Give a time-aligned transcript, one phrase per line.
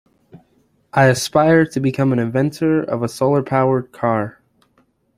[0.93, 4.41] I aspire to become an inventor of a solar-powered car.